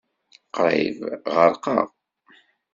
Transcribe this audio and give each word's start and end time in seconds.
Qrib 0.55 0.97
ɣerqeɣ. 1.35 1.87